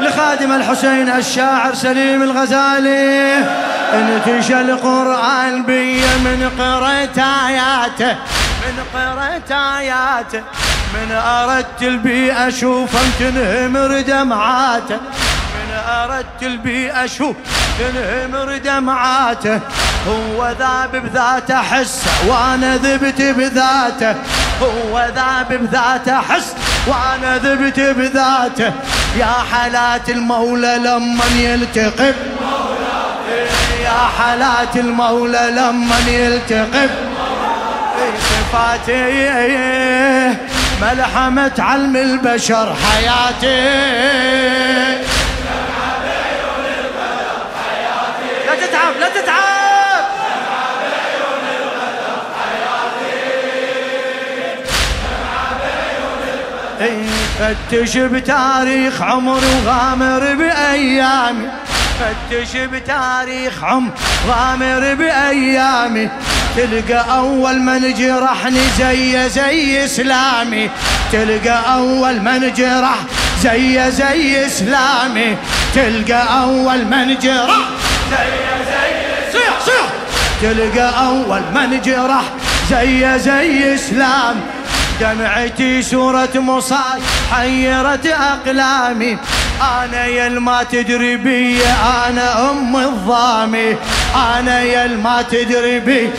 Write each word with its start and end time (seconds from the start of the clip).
لخادم 0.00 0.52
الحسين 0.52 1.08
الشاعر 1.08 1.74
سليم 1.74 2.22
الغزالي 2.22 3.44
انتشى 3.94 4.60
القرآن 4.60 5.62
بي 5.62 6.00
من 6.00 6.50
قرأت 6.58 7.18
آياته 7.18 8.16
من 8.62 8.84
قرأت 8.94 9.52
آياته 9.52 10.42
من 10.94 11.12
أردت 11.12 11.82
البي 11.82 12.32
أشوف 12.32 12.90
تنهمر 13.18 14.00
دمعاته 14.00 14.96
من 14.96 15.74
أردت 15.88 16.42
البي 16.42 16.92
أشوف 16.92 17.36
تنهمر 17.78 18.56
دمعاته 18.56 19.60
هو 20.08 20.54
ذاب 20.58 20.96
بذاته 20.96 21.62
حس 21.62 22.04
وأنا 22.26 22.76
ذبت 22.76 23.22
بذاته 23.22 24.14
هو 24.62 25.08
ذاب 25.14 25.48
بذاته 25.60 26.20
حس 26.20 26.54
وأنا 26.86 27.38
ذبت 27.38 27.80
بذاته 27.80 28.72
يا 29.18 29.34
حالات 29.52 30.08
المولى 30.10 30.76
لما 30.84 31.24
يلتقي 31.36 32.12
يا 33.82 34.08
حالات 34.18 34.76
المولى 34.76 35.48
لما 35.56 35.98
يلتقي 36.08 36.88
صفاتي 38.18 39.42
ملحمة 40.82 41.52
علم 41.58 41.96
البشر 41.96 42.74
حياتي 42.74 43.62
فتش 57.38 57.96
بتاريخ 57.96 59.02
عمري 59.02 59.46
وغامر 59.64 60.34
بأيامي 60.34 61.48
فتش 62.00 62.56
بتاريخ 62.56 63.64
عمر 63.64 63.90
غامر 64.28 64.94
بأيامي. 64.94 66.08
تلقى 66.56 67.16
أول 67.18 67.58
من 67.58 67.94
جرحني 67.94 68.60
زي 68.78 69.28
زي 69.28 69.84
إسلامي 69.84 70.70
تلقى 71.12 71.74
أول 71.74 72.20
من 72.20 72.52
جرح 72.56 72.98
زي 73.42 73.90
زي 73.90 74.46
إسلامي. 74.46 75.36
تلقى 75.74 76.42
أول 76.42 76.84
من 76.84 77.18
جرح 77.18 77.68
زي 78.10 78.32
زي 79.32 79.40
صيح 79.64 79.88
تلقى 80.42 81.06
أول 81.06 81.40
من 81.54 81.80
جرح 81.84 82.24
زي 82.70 83.18
زي 83.18 83.74
إسلام 83.74 84.40
دمعتي 85.02 85.82
سورة 85.82 86.30
مصاي 86.34 87.00
حيرت 87.32 88.06
أقلامي. 88.06 89.18
أنا 89.62 90.06
يل 90.06 90.40
ما 90.40 90.62
تدري 90.62 91.16
بي 91.16 91.62
أنا 92.06 92.50
أم 92.50 92.76
الظامي 92.76 93.76
أنا 94.14 94.62
يل 94.62 94.98
ما 94.98 95.22
تدري 95.22 95.80
بي. 95.80 96.10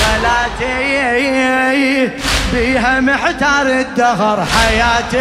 غلاتي 0.00 0.80
بيها 2.52 3.00
محتار 3.00 3.66
الدهر 3.66 4.44
حياتي. 4.44 5.20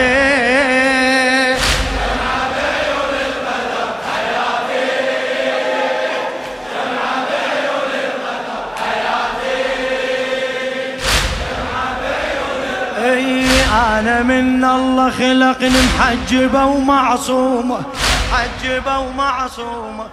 أنا 13.72 14.24
من 14.24 14.66
الله 14.66 15.10
خلقني 15.10 15.70
محجبة 15.70 16.66
ومعصومة 16.66 17.80
محجبة 18.32 19.00
ومعصومة 19.00 20.06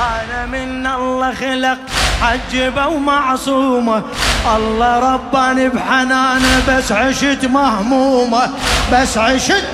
أنا 0.00 0.46
من 0.46 0.86
الله 0.86 1.34
خلق 1.34 1.78
محجبة 2.22 2.86
ومعصومة 2.86 4.02
الله 4.56 4.98
رباني 5.14 5.68
بحنانة 5.68 6.62
بس 6.68 6.92
عشت 6.92 7.44
مهمومة 7.44 8.50
بس 8.92 9.18
عشت 9.18 9.64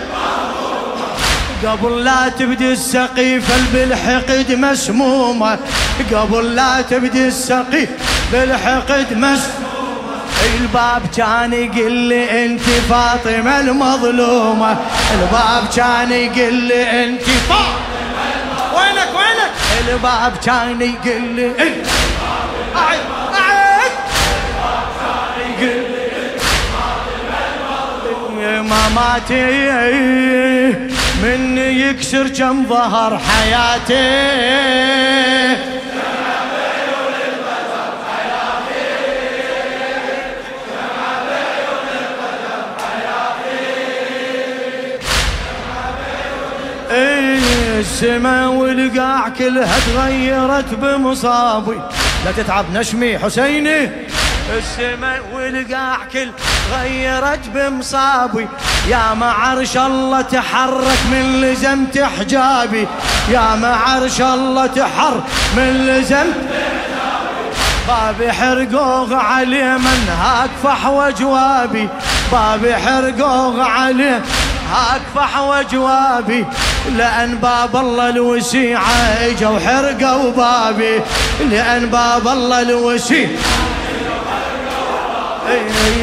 قبل 1.67 2.05
لا 2.05 2.29
تبدي 2.29 2.73
السقيفة 2.73 3.55
بالحقد 3.73 4.53
مسمومة 4.53 5.59
قبل 6.13 6.55
لا 6.55 6.81
تبدي 6.81 7.29
السقيفة 7.29 7.93
بالحقد 8.33 9.13
مسمومة 9.13 9.76
الباب 10.47 11.03
كان 11.17 11.53
يقول 11.53 11.93
لي 11.93 12.45
انت 12.45 12.61
فاطمة 12.61 13.61
المظلومة. 13.61 14.77
الباب 15.15 15.65
كان 15.77 16.13
يقول 16.13 16.55
لي 16.55 17.05
انت 17.05 17.23
فاطمة 17.23 18.77
وينك 18.77 19.09
وينك 19.17 19.53
الباب 19.89 20.33
كان 20.45 20.81
يقول 20.81 21.23
لي 21.37 21.47
انت 21.47 21.87
اعد 22.77 23.01
ماماتي 28.63 29.45
مني 31.23 31.81
يكسر 31.81 32.29
كم 32.29 32.67
ظهر 32.69 33.19
حياتي. 33.19 33.97
السما 47.79 48.47
والقاع 48.47 49.29
كلها 49.29 49.79
تغيرت 49.87 50.75
بمصابي. 50.75 51.81
لا 52.25 52.33
تتعب 52.33 52.65
نشمي 52.75 53.19
حسيني. 53.19 53.91
السما 54.59 55.15
والقاع 55.35 55.99
كل 56.13 56.31
غيرت 56.73 57.49
بمصابي. 57.55 58.49
يا 58.89 59.15
معرش 59.15 59.77
الله 59.77 60.21
تحرك 60.21 60.99
من 61.13 61.41
لزمت 61.41 61.99
حجابي 61.99 62.89
يا 63.31 63.55
معرش 63.55 64.21
الله 64.21 64.67
تحر 64.67 65.23
من 65.57 65.87
لزمت 65.87 66.37
بابي 67.89 68.33
حرقوغ 68.33 69.15
عليه 69.15 69.77
من 69.79 70.09
هاك 70.21 70.51
فحوى 70.65 71.13
جوابي 71.13 71.89
بابي 72.33 72.75
حرقوغ 72.77 73.61
عليه 73.61 74.23
هاك 74.73 75.03
فحوى 75.15 75.65
جوابي 75.73 76.47
لأن 76.97 77.35
باب 77.35 77.77
الله 77.77 78.09
الوسيعة 78.09 78.91
اجوا 79.21 79.59
حرقوا 79.59 80.31
بابي 80.31 81.01
لأن 81.51 81.87
باب 81.87 82.29
الله 82.29 82.63
الوسيع. 82.63 83.29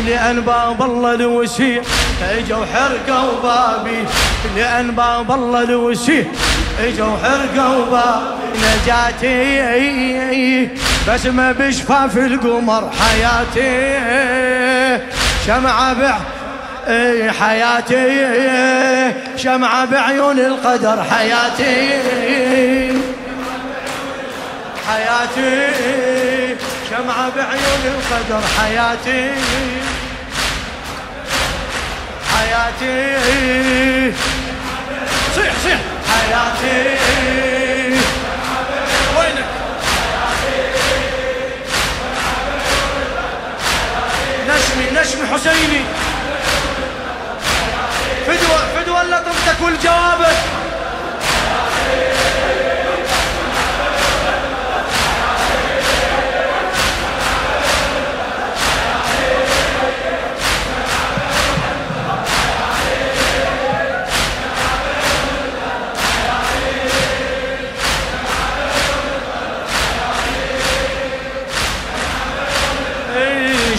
لأن 0.07 0.41
باب 0.41 0.81
الله 0.81 1.13
الوسيع 1.13 1.81
اجوا 2.23 2.65
حرقوا 2.73 3.31
بابي 3.43 4.03
لأن 4.55 4.91
باب 4.91 5.31
الله 5.31 5.63
الوسيع 5.63 6.25
اجوا 6.79 7.17
حرقوا 7.23 7.85
بابي 7.85 8.43
نجاتي 8.63 10.67
بس 11.07 11.25
ما 11.25 11.51
بشفاف 11.51 12.17
القمر 12.17 12.89
حياتي. 12.99 13.99
شمعة 15.47 15.93
بع 15.93 16.15
اي 16.15 16.21
حياتي 17.39 18.27
شمعة 19.37 19.85
بعيون 19.85 20.39
القدر 20.39 21.03
حياتي 21.03 22.01
حياتي 24.87 25.69
شمعة 26.89 27.29
بعيون 27.35 27.83
القدر 27.85 28.41
حياتي 28.59 29.31
حياتي 32.33 33.17
صيح 35.35 35.53
صيح. 35.63 35.79
حياتي 36.09 36.97
وينك؟ 39.17 39.45
نشمي 44.47 45.01
نشمي 45.01 45.27
حسيني. 45.33 45.81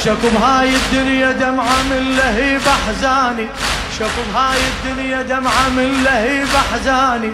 شكو 0.04 0.28
بهاي 0.34 0.68
الدنيا 0.68 1.32
دمعة 1.32 1.82
من 1.90 2.16
لهيب 2.16 2.60
أحزاني 2.68 3.46
شكو 3.98 4.22
بهاي 4.32 4.58
الدنيا 4.72 5.22
دمعة 5.22 5.68
من 5.68 6.02
لهيب 6.04 6.48
أحزاني 6.56 7.32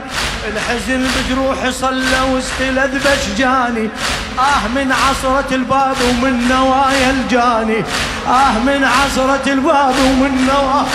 الحزن 0.49 1.07
بجروحي 1.15 1.73
صلى 1.73 2.21
واستلذ 2.33 2.99
بشجاني. 2.99 3.89
آه 4.39 4.69
من 4.75 4.93
عصرة 4.93 5.45
الباب 5.53 5.97
ومن 6.09 6.49
نوايا 6.49 7.11
الجاني. 7.11 7.85
آه 8.29 8.59
من 8.67 8.85
عصرة 8.85 9.53
الباب 9.53 9.95
ومن 9.99 10.49
نوايا. 10.53 10.87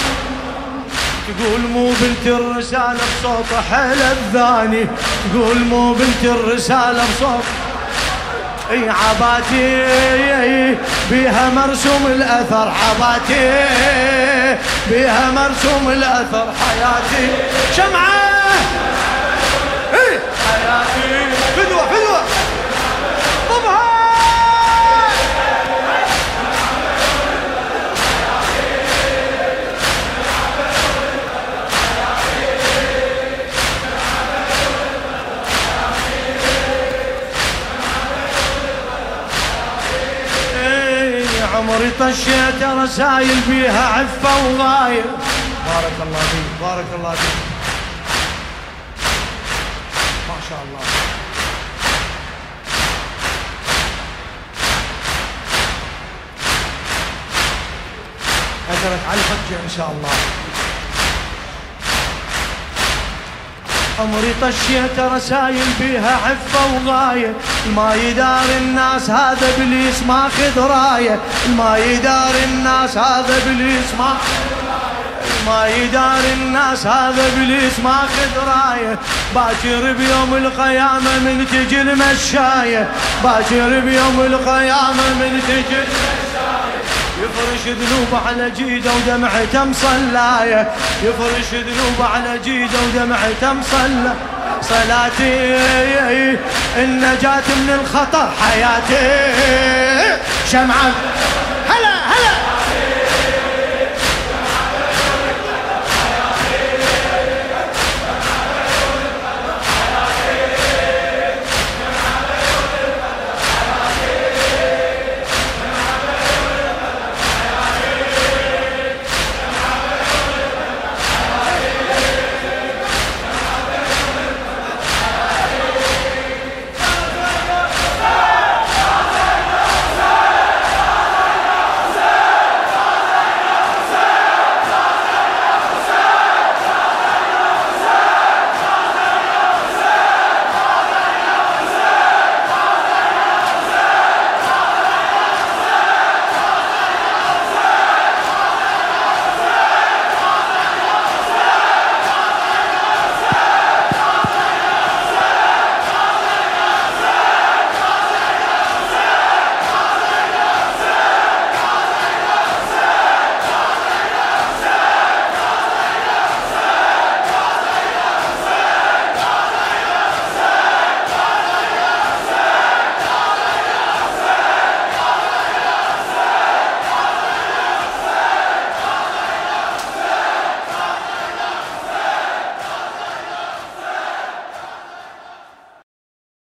تقول 1.27 1.61
مو 1.73 1.89
بنت 2.01 2.27
الرسالة 2.27 2.99
بصوت 3.19 3.59
حيل 3.71 4.01
الثاني. 4.01 4.85
تقول 5.33 5.59
مو 5.59 5.93
بنت 5.93 6.23
الرسالة 6.23 7.03
بصوت 7.03 7.43
اي 8.71 8.89
عباتي 8.89 9.85
بيها 11.11 11.49
مرسوم 11.49 12.07
الأثر 12.07 12.71
عباتي 12.71 13.65
بيها 14.89 15.31
مرسوم 15.31 15.89
الأثر 15.89 16.47
حياتي. 16.61 17.27
شمعة! 17.75 18.25
حياتي. 20.45 21.31
فدوة 21.55 21.85
فدوة! 21.87 22.04
طشيت 42.05 42.63
رسايل 42.63 43.41
بيها 43.49 43.87
عفة 43.89 44.45
وغاير 44.45 45.03
بارك 45.67 45.93
الله 46.01 46.19
فيك 46.19 46.61
بارك 46.61 46.85
الله 46.95 47.11
فيك. 47.11 47.35
ما 50.27 50.35
شاء 50.49 50.59
الله. 50.67 50.81
أجرك 58.69 58.99
على 59.09 59.19
الحجة 59.19 59.63
إن 59.63 59.69
شاء 59.77 59.91
الله. 59.91 60.44
عمري 63.99 64.33
طشيت 64.41 64.99
رسايل 64.99 65.67
بيها 65.79 66.17
عفة 66.25 66.59
وغاية. 66.73 67.33
ما 67.75 67.95
يدار 67.95 68.45
الناس 68.61 69.09
هذا 69.09 69.47
إبليس 69.57 70.03
ماخذ 70.07 70.59
راية. 70.59 71.19
ما 71.57 71.77
يدار 71.77 72.33
الناس 72.43 72.97
هذا 72.97 73.37
إبليس 73.37 73.89
ما 73.99 74.17
ما 75.47 75.67
يدار 75.67 76.23
الناس 76.33 76.87
هذا 76.87 77.23
إبليس 77.27 77.79
ماخذ 77.83 78.31
راية. 78.47 78.99
باكر 79.35 79.93
بيوم 79.93 80.33
القيامة 80.33 81.19
من 81.19 81.47
تجي 81.51 81.81
المشاية. 81.81 82.87
باكر 83.23 83.79
بيوم 83.79 84.21
القيامة 84.21 85.13
من 85.19 85.41
تجي 85.47 85.81
يفرش 87.25 87.67
ذنوب 87.67 88.21
على 88.27 88.51
جيده 88.51 88.91
ودمعته 88.93 89.63
مصلايه 89.63 90.71
يفرش 91.03 91.53
ذنوب 91.53 92.01
على 92.13 92.39
جيده 92.43 92.79
ودمعته 92.83 93.53
مصلايه 93.53 94.15
صلاتي 94.61 95.55
النجاة 96.77 97.47
من 97.47 97.79
الخطر 97.81 98.29
حياتي. 98.41 99.35
شمعة. 100.51 100.91